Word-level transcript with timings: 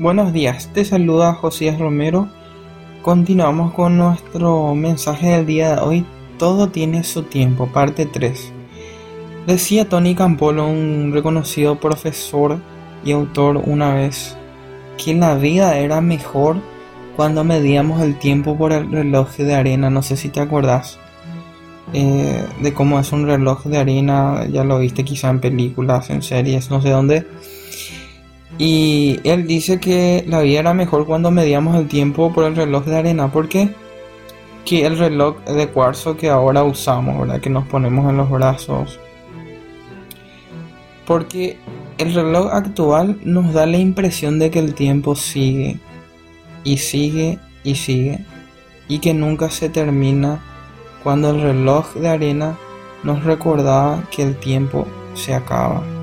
Buenos 0.00 0.32
días, 0.32 0.70
te 0.74 0.84
saluda 0.84 1.34
Josías 1.34 1.78
Romero. 1.78 2.28
Continuamos 3.02 3.72
con 3.74 3.96
nuestro 3.96 4.74
mensaje 4.74 5.28
del 5.28 5.46
día 5.46 5.76
de 5.76 5.82
hoy. 5.82 6.06
Todo 6.36 6.68
tiene 6.68 7.04
su 7.04 7.22
tiempo, 7.22 7.68
parte 7.68 8.04
3. 8.04 8.52
Decía 9.46 9.88
Tony 9.88 10.16
Campolo, 10.16 10.66
un 10.66 11.12
reconocido 11.14 11.78
profesor 11.78 12.58
y 13.04 13.12
autor 13.12 13.62
una 13.64 13.94
vez, 13.94 14.36
que 14.98 15.14
la 15.14 15.36
vida 15.36 15.78
era 15.78 16.00
mejor 16.00 16.56
cuando 17.14 17.44
medíamos 17.44 18.02
el 18.02 18.18
tiempo 18.18 18.58
por 18.58 18.72
el 18.72 18.90
reloj 18.90 19.36
de 19.36 19.54
arena. 19.54 19.90
No 19.90 20.02
sé 20.02 20.16
si 20.16 20.28
te 20.28 20.40
acuerdas 20.40 20.98
eh, 21.92 22.44
de 22.60 22.74
cómo 22.74 22.98
es 22.98 23.12
un 23.12 23.28
reloj 23.28 23.62
de 23.66 23.78
arena. 23.78 24.44
Ya 24.50 24.64
lo 24.64 24.80
viste 24.80 25.04
quizá 25.04 25.30
en 25.30 25.38
películas, 25.38 26.10
en 26.10 26.20
series, 26.20 26.68
no 26.68 26.82
sé 26.82 26.90
dónde 26.90 27.24
y 28.58 29.18
él 29.24 29.46
dice 29.46 29.80
que 29.80 30.24
la 30.28 30.40
vida 30.40 30.60
era 30.60 30.74
mejor 30.74 31.06
cuando 31.06 31.30
medíamos 31.30 31.76
el 31.76 31.88
tiempo 31.88 32.32
por 32.32 32.44
el 32.44 32.54
reloj 32.54 32.84
de 32.84 32.96
arena. 32.96 33.32
¿Por 33.32 33.48
qué? 33.48 33.70
Que 34.64 34.86
el 34.86 34.98
reloj 34.98 35.42
de 35.44 35.68
cuarzo 35.68 36.16
que 36.16 36.30
ahora 36.30 36.62
usamos, 36.62 37.18
¿verdad? 37.20 37.40
Que 37.40 37.50
nos 37.50 37.66
ponemos 37.66 38.08
en 38.08 38.16
los 38.16 38.30
brazos. 38.30 39.00
Porque 41.04 41.58
el 41.98 42.14
reloj 42.14 42.52
actual 42.52 43.18
nos 43.24 43.52
da 43.52 43.66
la 43.66 43.78
impresión 43.78 44.38
de 44.38 44.50
que 44.50 44.60
el 44.60 44.74
tiempo 44.74 45.16
sigue 45.16 45.78
y 46.62 46.78
sigue 46.78 47.38
y 47.62 47.74
sigue 47.74 48.24
y 48.88 49.00
que 49.00 49.14
nunca 49.14 49.50
se 49.50 49.68
termina 49.68 50.40
cuando 51.02 51.30
el 51.30 51.40
reloj 51.40 51.94
de 51.94 52.08
arena 52.08 52.56
nos 53.02 53.24
recordaba 53.24 54.02
que 54.10 54.22
el 54.22 54.36
tiempo 54.36 54.86
se 55.14 55.34
acaba. 55.34 55.93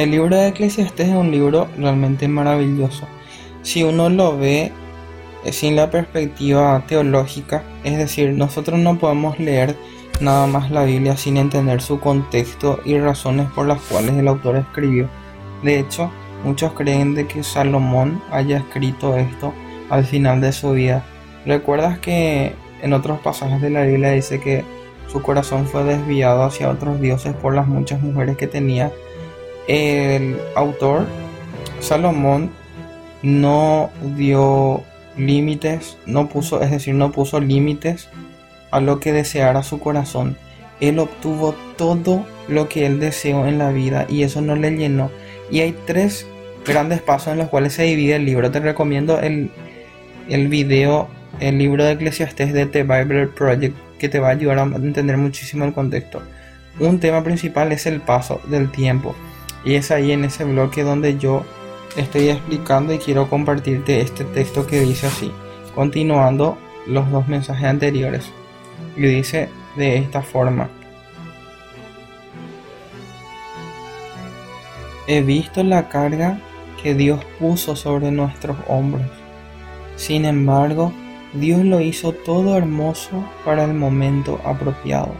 El 0.00 0.12
libro 0.12 0.34
de 0.34 0.48
Eclesiastes 0.48 1.08
es 1.08 1.14
un 1.14 1.30
libro 1.30 1.68
realmente 1.76 2.26
maravilloso. 2.26 3.06
Si 3.60 3.82
uno 3.82 4.08
lo 4.08 4.38
ve 4.38 4.72
eh, 5.44 5.52
sin 5.52 5.76
la 5.76 5.90
perspectiva 5.90 6.82
teológica, 6.88 7.62
es 7.84 7.98
decir, 7.98 8.32
nosotros 8.32 8.78
no 8.78 8.98
podemos 8.98 9.38
leer 9.38 9.76
nada 10.22 10.46
más 10.46 10.70
la 10.70 10.84
Biblia 10.84 11.18
sin 11.18 11.36
entender 11.36 11.82
su 11.82 12.00
contexto 12.00 12.80
y 12.86 12.98
razones 12.98 13.50
por 13.50 13.66
las 13.66 13.78
cuales 13.82 14.12
el 14.12 14.26
autor 14.26 14.56
escribió. 14.56 15.06
De 15.62 15.78
hecho, 15.78 16.10
muchos 16.44 16.72
creen 16.72 17.14
de 17.14 17.26
que 17.26 17.42
Salomón 17.42 18.22
haya 18.30 18.56
escrito 18.56 19.18
esto 19.18 19.52
al 19.90 20.06
final 20.06 20.40
de 20.40 20.52
su 20.52 20.70
vida. 20.70 21.04
¿Recuerdas 21.44 21.98
que 21.98 22.54
en 22.80 22.94
otros 22.94 23.20
pasajes 23.20 23.60
de 23.60 23.68
la 23.68 23.82
Biblia 23.82 24.12
dice 24.12 24.40
que 24.40 24.64
su 25.08 25.20
corazón 25.20 25.66
fue 25.66 25.84
desviado 25.84 26.42
hacia 26.42 26.70
otros 26.70 27.02
dioses 27.02 27.34
por 27.34 27.54
las 27.54 27.66
muchas 27.66 28.00
mujeres 28.00 28.38
que 28.38 28.46
tenía 28.46 28.90
el 29.68 30.38
autor 30.54 31.06
Salomón 31.80 32.50
no 33.22 33.90
dio 34.16 34.82
límites, 35.16 35.98
no 36.06 36.28
puso, 36.28 36.62
es 36.62 36.70
decir, 36.70 36.94
no 36.94 37.12
puso 37.12 37.40
límites 37.40 38.08
a 38.70 38.80
lo 38.80 39.00
que 39.00 39.12
deseara 39.12 39.62
su 39.62 39.80
corazón. 39.80 40.36
Él 40.80 40.98
obtuvo 40.98 41.54
todo 41.76 42.24
lo 42.48 42.68
que 42.68 42.86
él 42.86 43.00
deseó 43.00 43.46
en 43.46 43.58
la 43.58 43.70
vida 43.70 44.06
y 44.08 44.22
eso 44.22 44.40
no 44.40 44.56
le 44.56 44.70
llenó. 44.70 45.10
Y 45.50 45.60
hay 45.60 45.76
tres 45.86 46.26
grandes 46.64 47.02
pasos 47.02 47.32
en 47.32 47.38
los 47.38 47.48
cuales 47.48 47.74
se 47.74 47.82
divide 47.82 48.16
el 48.16 48.24
libro. 48.24 48.50
Te 48.50 48.60
recomiendo 48.60 49.20
el, 49.20 49.50
el 50.28 50.48
video, 50.48 51.08
el 51.40 51.58
libro 51.58 51.84
de 51.84 51.92
Eclesiastes 51.92 52.52
de 52.52 52.66
The 52.66 52.84
Bible 52.84 53.26
Project, 53.26 53.76
que 53.98 54.08
te 54.08 54.20
va 54.20 54.28
a 54.28 54.32
ayudar 54.32 54.58
a 54.58 54.62
entender 54.62 55.16
muchísimo 55.16 55.64
el 55.64 55.74
contexto. 55.74 56.22
Un 56.78 56.98
tema 56.98 57.22
principal 57.22 57.72
es 57.72 57.84
el 57.84 58.00
paso 58.00 58.40
del 58.48 58.70
tiempo. 58.70 59.14
Y 59.64 59.74
es 59.74 59.90
ahí 59.90 60.12
en 60.12 60.24
ese 60.24 60.44
bloque 60.44 60.82
donde 60.82 61.18
yo 61.18 61.44
estoy 61.96 62.28
explicando 62.28 62.92
y 62.92 62.98
quiero 62.98 63.28
compartirte 63.28 64.00
este 64.00 64.24
texto 64.24 64.66
que 64.66 64.80
dice 64.80 65.06
así, 65.06 65.30
continuando 65.74 66.56
los 66.86 67.10
dos 67.10 67.28
mensajes 67.28 67.64
anteriores. 67.64 68.30
Y 68.96 69.02
dice 69.02 69.48
de 69.76 69.98
esta 69.98 70.22
forma. 70.22 70.68
He 75.06 75.22
visto 75.22 75.62
la 75.62 75.88
carga 75.88 76.38
que 76.82 76.94
Dios 76.94 77.20
puso 77.38 77.76
sobre 77.76 78.10
nuestros 78.10 78.56
hombros. 78.68 79.06
Sin 79.96 80.24
embargo, 80.24 80.92
Dios 81.34 81.64
lo 81.64 81.80
hizo 81.80 82.12
todo 82.12 82.56
hermoso 82.56 83.24
para 83.44 83.64
el 83.64 83.74
momento 83.74 84.40
apropiado. 84.44 85.12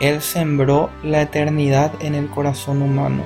Él 0.00 0.20
sembró 0.20 0.90
la 1.02 1.22
eternidad 1.22 1.92
en 2.00 2.14
el 2.14 2.28
corazón 2.28 2.82
humano 2.82 3.22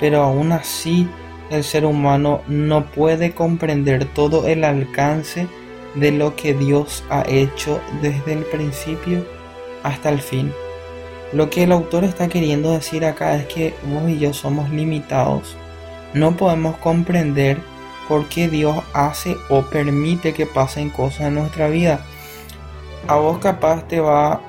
pero 0.00 0.22
aún 0.22 0.50
así 0.52 1.06
el 1.50 1.62
ser 1.62 1.84
humano 1.84 2.40
no 2.48 2.86
puede 2.86 3.32
comprender 3.32 4.06
todo 4.06 4.46
el 4.46 4.64
alcance 4.64 5.46
de 5.94 6.10
lo 6.10 6.34
que 6.36 6.54
Dios 6.54 7.04
ha 7.10 7.22
hecho 7.28 7.80
desde 8.00 8.32
el 8.32 8.44
principio 8.44 9.24
hasta 9.82 10.08
el 10.08 10.20
fin. 10.20 10.52
Lo 11.32 11.50
que 11.50 11.64
el 11.64 11.72
autor 11.72 12.04
está 12.04 12.28
queriendo 12.28 12.72
decir 12.72 13.04
acá 13.04 13.36
es 13.36 13.46
que 13.46 13.74
vos 13.84 14.08
y 14.08 14.18
yo 14.18 14.32
somos 14.32 14.70
limitados. 14.70 15.56
No 16.14 16.36
podemos 16.36 16.76
comprender 16.78 17.58
por 18.08 18.28
qué 18.28 18.48
Dios 18.48 18.76
hace 18.92 19.36
o 19.48 19.62
permite 19.62 20.34
que 20.34 20.46
pasen 20.46 20.90
cosas 20.90 21.28
en 21.28 21.36
nuestra 21.36 21.68
vida. 21.68 22.00
A 23.06 23.16
vos 23.16 23.38
capaz 23.38 23.86
te 23.86 24.00
va 24.00 24.40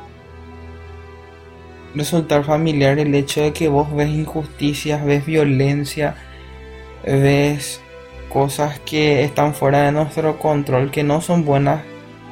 resultar 1.95 2.43
familiar 2.43 2.99
el 2.99 3.13
hecho 3.15 3.41
de 3.41 3.53
que 3.53 3.67
vos 3.67 3.93
ves 3.93 4.09
injusticias, 4.09 5.03
ves 5.03 5.25
violencia, 5.25 6.15
ves 7.03 7.81
cosas 8.31 8.79
que 8.79 9.23
están 9.23 9.53
fuera 9.53 9.83
de 9.83 9.91
nuestro 9.91 10.39
control, 10.39 10.91
que 10.91 11.03
no 11.03 11.21
son 11.21 11.43
buenas, 11.43 11.81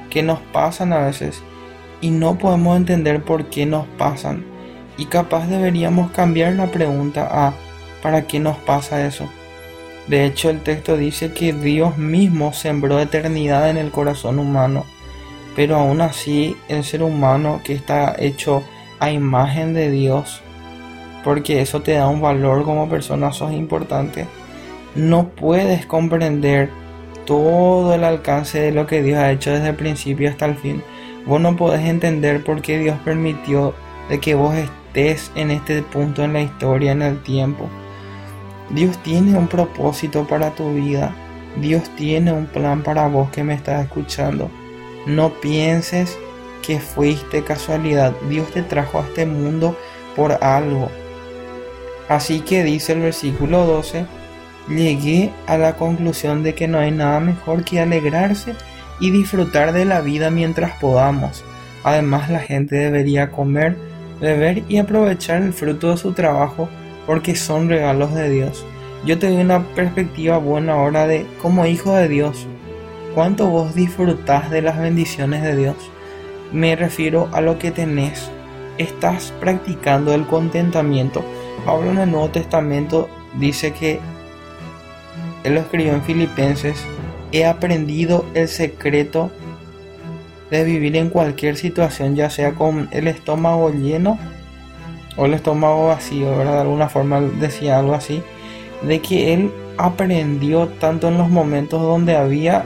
que 0.09 0.24
nos 0.24 0.40
pasan 0.40 0.94
a 0.94 1.00
veces 1.00 1.44
y 2.02 2.12
no 2.12 2.38
podemos 2.38 2.78
entender 2.78 3.24
por 3.24 3.46
qué 3.50 3.66
nos 3.66 3.86
pasan. 3.98 4.46
Y 4.98 5.06
capaz 5.06 5.48
deberíamos 5.48 6.12
cambiar 6.12 6.53
la 6.53 6.68
pregunta 6.68 7.28
a 7.31 7.53
¿para 8.02 8.24
qué 8.28 8.40
nos 8.40 8.58
pasa 8.58 9.06
eso? 9.06 9.30
De 10.08 10.25
hecho, 10.25 10.50
el 10.50 10.62
texto 10.62 10.98
dice 10.98 11.34
que 11.34 11.53
Dios 11.53 11.98
mismo 11.98 12.53
sembró 12.53 13.00
eternidad 13.00 13.69
en 13.69 13.78
el 13.78 13.92
corazón 13.92 14.40
humano, 14.40 14.86
pero 15.56 15.75
aún 15.75 16.02
así 16.02 16.58
el 16.68 16.84
ser 16.84 17.03
humano 17.03 17.62
que 17.64 17.74
está 17.74 18.16
hecho 18.18 18.64
a 19.00 19.12
imagen 19.12 19.74
de 19.74 19.90
Dios, 19.90 20.42
porque 21.24 21.62
eso 21.62 21.82
te 21.82 21.94
da 21.94 22.08
un 22.08 22.22
valor 22.22 22.64
como 22.64 22.90
persona, 22.90 23.32
sos 23.32 23.52
importante, 23.52 24.26
no 24.96 25.30
puedes 25.30 25.86
comprender 25.86 26.70
todo 27.26 27.94
el 27.94 28.04
alcance 28.04 28.60
de 28.60 28.72
lo 28.72 28.88
que 28.88 29.04
Dios 29.04 29.20
ha 29.20 29.32
hecho 29.32 29.52
desde 29.52 29.70
el 29.70 29.76
principio 29.76 30.30
hasta 30.30 30.46
el 30.46 30.56
fin. 30.56 30.82
Vos 31.26 31.40
no 31.40 31.56
podés 31.56 31.82
entender 31.82 32.44
por 32.44 32.62
qué 32.62 32.80
Dios 32.80 32.98
permitió 33.06 33.76
de 34.10 34.20
que 34.20 34.34
vos 34.34 34.56
estés 34.56 35.31
en 35.36 35.52
este 35.52 35.84
punto 35.84 36.24
en 36.24 36.34
la 36.34 36.42
historia, 36.42 36.92
en 36.92 37.04
el 37.04 37.22
tiempo. 37.22 37.70
Dios 38.72 38.98
tiene 39.04 39.38
un 39.38 39.48
propósito 39.48 40.26
para 40.28 40.52
tu 40.52 40.74
vida. 40.74 41.14
Dios 41.62 41.84
tiene 41.96 42.31
un 42.31 42.46
plan 42.48 42.81
para 42.81 43.08
vos 43.08 43.30
que 43.30 43.44
me 43.44 43.54
estás 43.54 43.86
escuchando. 43.86 44.50
No 45.06 45.30
pienses 45.30 46.18
que 46.69 46.80
fuiste 46.80 47.44
casualidad. 47.44 48.13
Dios 48.30 48.52
te 48.52 48.62
trajo 48.62 49.00
a 49.00 49.02
este 49.02 49.25
mundo 49.25 49.75
por 50.16 50.34
algo. 50.44 50.91
Así 52.07 52.41
que 52.41 52.63
dice 52.63 52.94
el 52.94 53.00
versículo 53.00 53.66
12, 53.66 54.06
llegué 54.68 55.31
a 55.47 55.57
la 55.57 55.78
conclusión 55.78 56.44
de 56.44 56.53
que 56.53 56.68
no 56.68 56.78
hay 56.78 56.91
nada 56.91 57.22
mejor 57.22 57.63
que 57.63 57.80
alegrarse 57.80 58.53
y 59.00 59.09
disfrutar 59.09 59.74
de 59.74 59.85
la 59.85 60.02
vida 60.02 60.30
mientras 60.30 60.74
podamos. 60.80 61.44
Además 61.84 62.30
la 62.30 62.40
gente 62.40 62.75
debería 62.75 63.31
comer, 63.31 63.75
beber 64.22 64.62
y 64.69 64.78
aprovechar 64.78 65.41
el 65.41 65.53
fruto 65.53 65.90
de 65.90 65.97
su 65.97 66.12
trabajo 66.12 66.69
porque 67.07 67.36
son 67.36 67.68
regalos 67.68 68.13
de 68.13 68.30
Dios. 68.30 68.63
Yo 69.07 69.18
te 69.18 69.28
doy 69.28 69.41
una 69.41 69.63
perspectiva 69.74 70.38
buena 70.38 70.74
ahora 70.74 71.07
de 71.07 71.25
como 71.42 71.65
hijo 71.65 71.95
de 71.95 72.07
Dios. 72.07 72.45
¿Cuánto 73.15 73.48
vos 73.48 73.74
disfrutás 73.74 74.51
de 74.51 74.62
las 74.62 74.77
bendiciones 74.77 75.42
de 75.42 75.56
Dios? 75.56 75.75
Me 76.51 76.75
refiero 76.75 77.30
a 77.31 77.42
lo 77.42 77.60
que 77.60 77.72
tenés. 77.72 78.30
Estás 78.78 79.34
practicando 79.40 80.13
el 80.13 80.25
contentamiento. 80.25 81.24
Pablo 81.66 81.92
en 81.92 82.00
el 82.00 82.12
Nuevo 82.12 82.30
Testamento 82.30 83.10
dice 83.36 83.74
que 83.74 84.00
él 85.44 85.54
lo 85.54 85.60
escribió 85.62 85.94
en 85.94 86.01
Filipenses. 86.01 86.84
He 87.31 87.46
aprendido 87.46 88.25
el 88.34 88.48
secreto 88.48 89.31
de 90.50 90.63
vivir 90.63 90.96
en 90.96 91.10
cualquier 91.10 91.57
situación, 91.57 92.16
ya 92.16 92.30
sea 92.30 92.54
con 92.54 92.88
el 92.92 93.07
estómago 93.07 93.72
lleno 93.72 94.18
o 95.16 95.25
el 95.25 95.36
estómago 95.36 95.88
vacío, 95.88 96.36
¿verdad? 96.38 96.54
De 96.54 96.62
alguna 96.62 96.90
forma 96.90 97.22
decía 97.22 97.78
algo 97.78 97.94
así, 97.94 98.24
de 98.81 99.00
que 99.00 99.34
él 99.34 99.51
aprendió 99.78 100.68
tanto 100.68 101.10
en 101.10 101.18
los 101.18 101.30
momentos 101.30 101.81
donde 101.81 102.16
había 102.16 102.66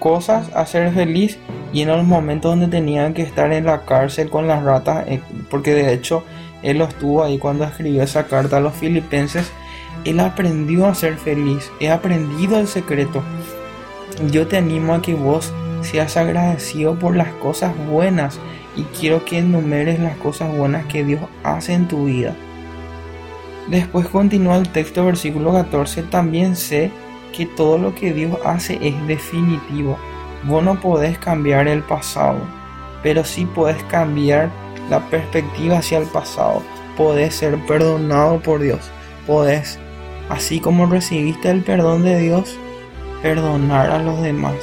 cosas 0.00 0.50
a 0.54 0.66
ser 0.66 0.92
feliz 0.92 1.38
y 1.72 1.82
en 1.82 1.88
los 1.88 2.04
momentos 2.04 2.50
donde 2.50 2.66
tenían 2.66 3.14
que 3.14 3.22
estar 3.22 3.52
en 3.52 3.66
la 3.66 3.82
cárcel 3.82 4.28
con 4.28 4.48
las 4.48 4.64
ratas, 4.64 5.04
eh, 5.06 5.20
porque 5.48 5.72
de 5.72 5.92
hecho 5.92 6.24
él 6.62 6.78
lo 6.78 6.84
estuvo 6.84 7.22
ahí 7.22 7.38
cuando 7.38 7.64
escribió 7.64 8.02
esa 8.02 8.26
carta 8.26 8.58
a 8.58 8.60
los 8.60 8.74
filipenses, 8.74 9.50
Él 10.04 10.20
aprendió 10.20 10.86
a 10.86 10.94
ser 10.94 11.16
feliz, 11.16 11.70
he 11.80 11.90
aprendido 11.90 12.58
el 12.58 12.66
secreto. 12.66 13.22
Yo 14.30 14.46
te 14.46 14.58
animo 14.58 14.94
a 14.94 15.02
que 15.02 15.14
vos 15.14 15.52
seas 15.82 16.16
agradecido 16.16 16.98
por 16.98 17.16
las 17.16 17.32
cosas 17.34 17.74
buenas 17.88 18.38
y 18.76 18.82
quiero 18.98 19.24
que 19.24 19.38
enumeres 19.38 19.98
las 19.98 20.16
cosas 20.16 20.54
buenas 20.54 20.84
que 20.86 21.04
Dios 21.04 21.22
hace 21.42 21.72
en 21.72 21.88
tu 21.88 22.04
vida. 22.04 22.34
Después 23.68 24.08
continúa 24.08 24.56
el 24.56 24.68
texto 24.68 25.04
versículo 25.04 25.52
14, 25.52 26.02
también 26.04 26.56
sé 26.56 26.90
que 27.32 27.46
todo 27.46 27.78
lo 27.78 27.94
que 27.94 28.12
Dios 28.12 28.38
hace 28.44 28.78
es 28.82 29.06
definitivo. 29.06 29.98
Vos 30.44 30.62
no 30.62 30.80
podés 30.80 31.18
cambiar 31.18 31.68
el 31.68 31.82
pasado, 31.82 32.38
pero 33.02 33.24
sí 33.24 33.44
podés 33.46 33.82
cambiar 33.84 34.50
la 34.88 35.00
perspectiva 35.10 35.78
hacia 35.78 35.98
el 35.98 36.06
pasado. 36.06 36.62
Podés 36.96 37.34
ser 37.34 37.58
perdonado 37.66 38.40
por 38.40 38.60
Dios. 38.60 38.90
Podés, 39.26 39.78
así 40.28 40.60
como 40.60 40.86
recibiste 40.86 41.50
el 41.50 41.62
perdón 41.62 42.04
de 42.04 42.18
Dios, 42.18 42.56
perdonar 43.22 43.90
a 43.90 43.98
los 43.98 44.20
demás. 44.22 44.54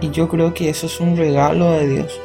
Y 0.00 0.10
yo 0.10 0.28
creo 0.28 0.54
que 0.54 0.68
eso 0.68 0.86
es 0.86 1.00
un 1.00 1.16
regalo 1.16 1.70
de 1.72 1.88
Dios. 1.88 2.20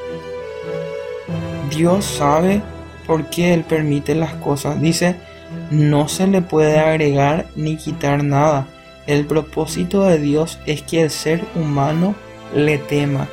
Dios 1.70 2.06
sabe 2.06 2.62
por 3.06 3.30
qué 3.30 3.54
Él 3.54 3.64
permite 3.64 4.16
las 4.16 4.34
cosas. 4.36 4.82
Dice, 4.82 5.16
no 5.70 6.08
se 6.08 6.28
le 6.28 6.42
puede 6.42 6.80
agregar 6.80 7.48
ni 7.56 7.78
quitar 7.78 8.24
nada. 8.24 8.68
El 9.10 9.26
propósito 9.26 10.04
de 10.04 10.20
Dios 10.20 10.60
es 10.68 10.84
que 10.84 11.02
el 11.02 11.10
ser 11.10 11.44
humano 11.56 12.14
le 12.54 12.78
tema. 12.78 13.28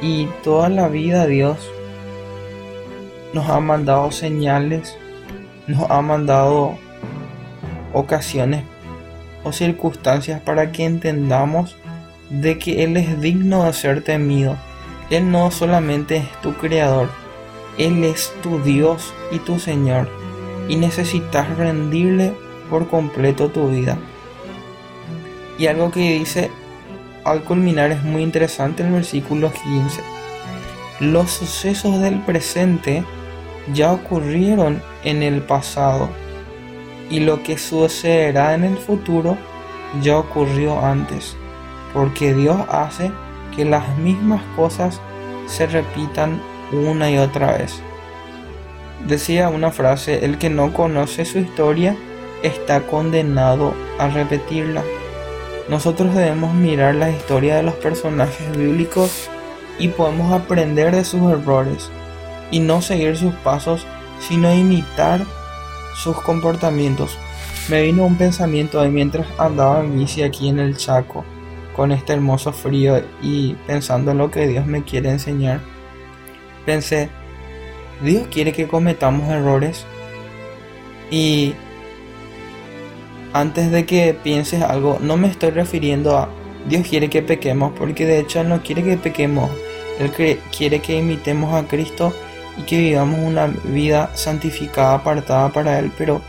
Y 0.00 0.28
toda 0.42 0.70
la 0.70 0.88
vida 0.88 1.26
Dios 1.26 1.58
nos 3.34 3.50
ha 3.50 3.60
mandado 3.60 4.10
señales, 4.12 4.96
nos 5.66 5.90
ha 5.90 6.00
mandado 6.00 6.78
ocasiones 7.92 8.64
o 9.42 9.52
circunstancias 9.52 10.40
para 10.40 10.72
que 10.72 10.86
entendamos 10.86 11.76
de 12.30 12.58
que 12.58 12.82
Él 12.82 12.96
es 12.96 13.20
digno 13.20 13.64
de 13.64 13.74
ser 13.74 14.02
temido. 14.02 14.56
Él 15.10 15.30
no 15.30 15.50
solamente 15.50 16.16
es 16.16 16.40
tu 16.40 16.54
creador, 16.54 17.10
Él 17.76 18.04
es 18.04 18.32
tu 18.42 18.58
Dios 18.62 19.12
y 19.30 19.38
tu 19.38 19.58
Señor 19.58 20.08
y 20.66 20.76
necesitas 20.76 21.58
rendirle 21.58 22.32
por 22.70 22.88
completo 22.88 23.50
tu 23.50 23.68
vida. 23.68 23.98
Y 25.58 25.66
algo 25.66 25.90
que 25.90 26.18
dice 26.18 26.50
al 27.24 27.42
culminar 27.44 27.90
es 27.90 28.02
muy 28.02 28.22
interesante 28.22 28.82
en 28.82 28.88
el 28.88 28.94
versículo 28.94 29.52
15. 29.52 30.02
Los 31.00 31.30
sucesos 31.30 32.00
del 32.00 32.20
presente 32.20 33.04
ya 33.72 33.92
ocurrieron 33.92 34.82
en 35.04 35.22
el 35.22 35.42
pasado 35.42 36.10
y 37.10 37.20
lo 37.20 37.42
que 37.42 37.58
sucederá 37.58 38.54
en 38.54 38.64
el 38.64 38.76
futuro 38.76 39.36
ya 40.02 40.18
ocurrió 40.18 40.80
antes, 40.80 41.36
porque 41.92 42.34
Dios 42.34 42.56
hace 42.68 43.10
que 43.54 43.64
las 43.64 43.96
mismas 43.98 44.42
cosas 44.56 45.00
se 45.46 45.66
repitan 45.66 46.40
una 46.72 47.10
y 47.10 47.18
otra 47.18 47.56
vez. 47.58 47.80
Decía 49.06 49.48
una 49.48 49.70
frase, 49.70 50.24
el 50.24 50.38
que 50.38 50.50
no 50.50 50.72
conoce 50.72 51.24
su 51.24 51.38
historia 51.38 51.96
está 52.42 52.80
condenado 52.86 53.74
a 53.98 54.08
repetirla. 54.08 54.82
Nosotros 55.68 56.14
debemos 56.14 56.54
mirar 56.54 56.94
la 56.94 57.10
historia 57.10 57.56
de 57.56 57.62
los 57.62 57.74
personajes 57.74 58.56
bíblicos 58.56 59.30
y 59.78 59.88
podemos 59.88 60.32
aprender 60.32 60.94
de 60.94 61.04
sus 61.04 61.22
errores 61.30 61.90
y 62.50 62.60
no 62.60 62.82
seguir 62.82 63.16
sus 63.16 63.34
pasos, 63.36 63.86
sino 64.20 64.54
imitar 64.54 65.20
sus 65.94 66.20
comportamientos. 66.20 67.18
Me 67.68 67.82
vino 67.82 68.04
un 68.04 68.16
pensamiento 68.16 68.82
de 68.82 68.90
mientras 68.90 69.26
andaba 69.38 69.80
en 69.80 69.98
bici 69.98 70.22
aquí 70.22 70.48
en 70.48 70.58
el 70.58 70.76
Chaco, 70.76 71.24
con 71.74 71.92
este 71.92 72.12
hermoso 72.12 72.52
frío 72.52 73.02
y 73.22 73.54
pensando 73.66 74.10
en 74.10 74.18
lo 74.18 74.30
que 74.30 74.46
Dios 74.46 74.66
me 74.66 74.84
quiere 74.84 75.08
enseñar. 75.08 75.60
Pensé, 76.66 77.08
Dios 78.02 78.26
quiere 78.30 78.52
que 78.52 78.68
cometamos 78.68 79.30
errores 79.30 79.86
y 81.10 81.54
antes 83.34 83.72
de 83.72 83.84
que 83.84 84.14
pienses 84.14 84.62
algo, 84.62 84.98
no 85.00 85.16
me 85.16 85.26
estoy 85.28 85.50
refiriendo 85.50 86.16
a 86.16 86.28
Dios 86.68 86.86
quiere 86.88 87.10
que 87.10 87.20
pequemos, 87.20 87.72
porque 87.76 88.06
de 88.06 88.20
hecho 88.20 88.42
no 88.44 88.62
quiere 88.62 88.82
que 88.82 88.96
pequemos, 88.96 89.50
Él 89.98 90.38
quiere 90.56 90.78
que 90.80 90.96
imitemos 90.96 91.52
a 91.52 91.66
Cristo 91.66 92.14
y 92.56 92.62
que 92.62 92.78
vivamos 92.78 93.18
una 93.18 93.48
vida 93.48 94.10
santificada, 94.14 94.94
apartada 94.94 95.50
para 95.50 95.78
Él, 95.80 95.90
pero 95.98 96.22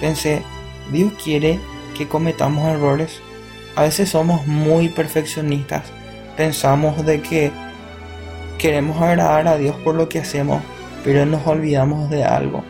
pensé, 0.00 0.42
Dios 0.90 1.12
quiere 1.22 1.60
que 1.96 2.08
cometamos 2.08 2.66
errores. 2.68 3.20
A 3.76 3.82
veces 3.82 4.08
somos 4.08 4.46
muy 4.46 4.88
perfeccionistas, 4.88 5.84
pensamos 6.38 7.04
de 7.04 7.20
que 7.20 7.52
queremos 8.58 9.00
agradar 9.02 9.46
a 9.46 9.58
Dios 9.58 9.76
por 9.84 9.94
lo 9.94 10.08
que 10.08 10.20
hacemos, 10.20 10.62
pero 11.04 11.26
nos 11.26 11.46
olvidamos 11.46 12.08
de 12.08 12.24
algo. 12.24 12.64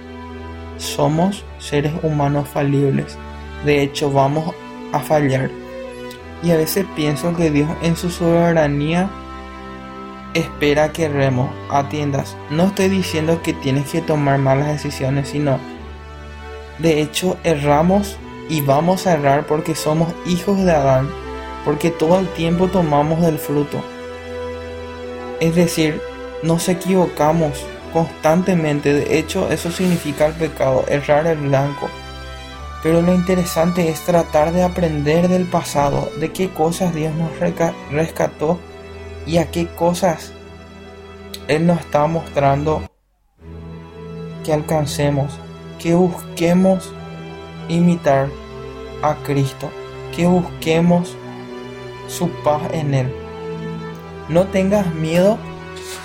Somos 0.76 1.44
seres 1.60 1.92
humanos 2.02 2.48
falibles. 2.48 3.16
De 3.64 3.82
hecho, 3.82 4.10
vamos 4.10 4.54
a 4.92 5.00
fallar. 5.00 5.50
Y 6.42 6.50
a 6.50 6.56
veces 6.56 6.86
pienso 6.94 7.34
que 7.34 7.50
Dios 7.50 7.68
en 7.82 7.96
su 7.96 8.10
soberanía 8.10 9.10
espera 10.34 10.92
que 10.92 11.08
remo, 11.08 11.50
atiendas. 11.70 12.36
No 12.50 12.66
estoy 12.66 12.88
diciendo 12.88 13.40
que 13.42 13.54
tienes 13.54 13.90
que 13.90 14.02
tomar 14.02 14.38
malas 14.38 14.68
decisiones, 14.68 15.30
sino 15.30 15.58
de 16.78 17.00
hecho 17.00 17.38
erramos 17.42 18.18
y 18.48 18.60
vamos 18.60 19.06
a 19.06 19.14
errar 19.14 19.46
porque 19.46 19.74
somos 19.74 20.12
hijos 20.26 20.58
de 20.58 20.72
Adán, 20.72 21.08
porque 21.64 21.90
todo 21.90 22.20
el 22.20 22.28
tiempo 22.28 22.68
tomamos 22.68 23.22
del 23.22 23.38
fruto. 23.38 23.82
Es 25.40 25.54
decir, 25.54 26.00
nos 26.42 26.68
equivocamos 26.68 27.64
constantemente. 27.92 28.92
De 28.92 29.18
hecho, 29.18 29.50
eso 29.50 29.70
significa 29.70 30.26
el 30.26 30.34
pecado, 30.34 30.84
errar 30.88 31.26
el 31.26 31.38
blanco. 31.38 31.88
Pero 32.86 33.02
lo 33.02 33.12
interesante 33.12 33.88
es 33.88 34.02
tratar 34.02 34.52
de 34.52 34.62
aprender 34.62 35.26
del 35.26 35.46
pasado, 35.46 36.08
de 36.20 36.30
qué 36.30 36.50
cosas 36.50 36.94
Dios 36.94 37.12
nos 37.16 37.36
rescató 37.90 38.60
y 39.26 39.38
a 39.38 39.50
qué 39.50 39.66
cosas 39.66 40.32
Él 41.48 41.66
nos 41.66 41.80
está 41.80 42.06
mostrando 42.06 42.82
que 44.44 44.52
alcancemos, 44.52 45.36
que 45.80 45.96
busquemos 45.96 46.92
imitar 47.68 48.28
a 49.02 49.16
Cristo, 49.16 49.68
que 50.14 50.28
busquemos 50.28 51.16
su 52.06 52.28
paz 52.44 52.62
en 52.70 52.94
Él. 52.94 53.12
No 54.28 54.46
tengas 54.46 54.94
miedo 54.94 55.38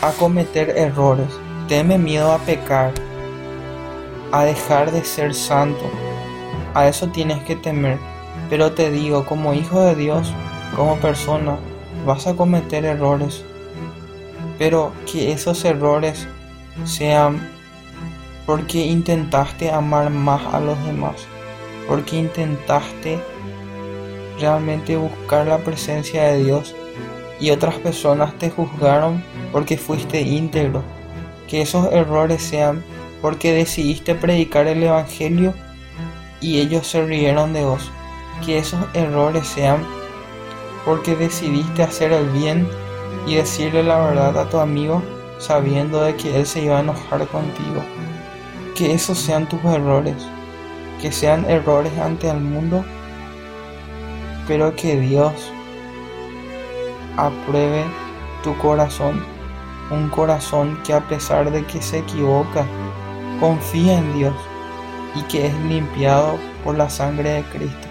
a 0.02 0.10
cometer 0.14 0.72
errores, 0.72 1.30
teme 1.68 2.00
miedo 2.00 2.32
a 2.32 2.40
pecar, 2.40 2.92
a 4.32 4.46
dejar 4.46 4.90
de 4.90 5.06
ser 5.06 5.36
santo. 5.36 5.86
A 6.74 6.88
eso 6.88 7.08
tienes 7.08 7.44
que 7.44 7.56
temer. 7.56 7.98
Pero 8.50 8.72
te 8.74 8.92
digo, 8.92 9.26
como 9.26 9.54
hijo 9.54 9.82
de 9.82 9.96
Dios, 9.96 10.34
como 10.76 10.98
persona, 10.98 11.58
vas 12.06 12.28
a 12.28 12.36
cometer 12.36 12.86
errores. 12.86 13.44
Pero 14.58 14.92
que 15.12 15.32
esos 15.32 15.64
errores 15.66 16.28
sean 16.86 17.50
porque 18.46 18.86
intentaste 18.86 19.72
amar 19.72 20.10
más 20.10 20.42
a 20.54 20.60
los 20.60 20.84
demás. 20.86 21.26
Porque 21.88 22.18
intentaste 22.18 23.20
realmente 24.40 24.98
buscar 24.98 25.48
la 25.48 25.60
presencia 25.60 26.24
de 26.24 26.44
Dios 26.44 26.76
y 27.40 27.52
otras 27.52 27.76
personas 27.76 28.38
te 28.38 28.50
juzgaron 28.50 29.24
porque 29.52 29.78
fuiste 29.78 30.22
íntegro 30.22 30.84
que 31.48 31.62
esos 31.62 31.92
errores 31.92 32.42
sean 32.42 32.84
porque 33.22 33.52
decidiste 33.52 34.16
predicar 34.16 34.68
el 34.68 34.84
Evangelio 34.84 35.54
y 36.42 36.60
ellos 36.60 36.88
se 36.88 37.06
rieron 37.06 37.54
de 37.54 37.64
vos. 37.64 37.92
Que 38.46 38.58
esos 38.58 38.80
errores 38.94 39.48
sean 39.48 39.86
porque 40.84 41.16
decidiste 41.16 41.84
hacer 41.84 42.12
el 42.12 42.28
bien 42.30 42.68
y 43.28 43.36
decirle 43.36 43.84
la 43.84 44.00
verdad 44.00 44.38
a 44.38 44.50
tu 44.50 44.58
amigo 44.58 45.02
sabiendo 45.38 46.02
de 46.02 46.16
que 46.16 46.36
él 46.36 46.46
se 46.46 46.62
iba 46.64 46.78
a 46.78 46.82
enojar 46.82 47.28
contigo. 47.28 47.84
Que 48.76 48.94
esos 48.94 49.20
sean 49.20 49.48
tus 49.48 49.64
errores, 49.64 50.16
que 51.00 51.12
sean 51.12 51.48
errores 51.50 51.98
ante 52.00 52.30
el 52.30 52.42
mundo, 52.42 52.84
pero 54.48 54.76
que 54.76 55.00
Dios 55.00 55.34
apruebe 57.16 57.84
tu 58.44 58.58
corazón 58.58 59.24
un 59.92 60.10
corazón 60.10 60.80
que 60.84 60.94
a 60.94 61.02
pesar 61.08 61.52
de 61.52 61.66
que 61.66 61.82
se 61.82 62.00
equivoca, 62.00 62.66
confía 63.40 63.98
en 63.98 64.14
Dios 64.14 64.34
y 65.16 65.22
que 65.24 65.48
es 65.48 65.54
limpiado 65.68 66.38
por 66.64 66.78
la 66.78 66.90
sangre 66.90 67.30
de 67.30 67.44
Cristo. 67.44 67.88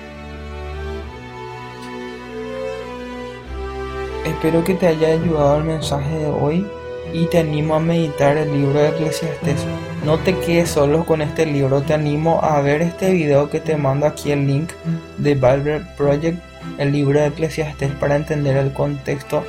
Espero 4.24 4.64
que 4.64 4.74
te 4.74 4.86
haya 4.86 5.08
ayudado 5.08 5.58
el 5.58 5.64
mensaje 5.64 6.18
de 6.18 6.26
hoy 6.26 6.66
y 7.12 7.26
te 7.26 7.38
animo 7.38 7.74
a 7.74 7.80
meditar 7.80 8.36
el 8.36 8.52
libro 8.52 8.78
de 8.78 8.88
Eclesiastes 8.88 9.64
No 10.04 10.18
te 10.18 10.38
quedes 10.38 10.70
solo 10.70 11.04
con 11.04 11.22
este 11.22 11.46
libro, 11.46 11.82
te 11.82 11.94
animo 11.94 12.40
a 12.42 12.60
ver 12.60 12.82
este 12.82 13.12
video 13.12 13.50
que 13.50 13.60
te 13.60 13.76
mando 13.76 14.06
aquí 14.06 14.30
el 14.30 14.46
link 14.46 14.70
de 15.18 15.34
Bible 15.34 15.82
Project, 15.96 16.38
el 16.78 16.92
libro 16.92 17.20
de 17.20 17.26
Eclesiastes, 17.26 17.90
para 17.92 18.16
entender 18.16 18.56
el 18.56 18.72
contexto 18.72 19.44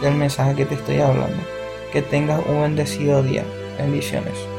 del 0.00 0.14
mensaje 0.14 0.54
que 0.54 0.66
te 0.66 0.74
estoy 0.74 1.00
hablando. 1.00 1.38
Que 1.92 2.02
tengas 2.02 2.40
un 2.46 2.62
bendecido 2.62 3.22
día. 3.22 3.44
Bendiciones. 3.78 4.51